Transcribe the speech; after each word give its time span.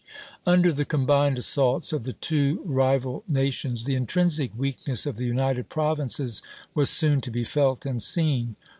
Under 0.47 0.71
the 0.73 0.83
combined 0.83 1.37
assaults 1.37 1.93
of 1.93 2.05
the 2.05 2.13
two 2.13 2.63
rival 2.65 3.23
nations, 3.27 3.83
the 3.83 3.93
intrinsic 3.93 4.51
weakness 4.57 5.05
of 5.05 5.15
the 5.15 5.27
United 5.27 5.69
Provinces 5.69 6.41
was 6.73 6.89
soon 6.89 7.21
to 7.21 7.29
be 7.29 7.43
felt 7.43 7.85
and 7.85 8.01
seen. 8.01 8.55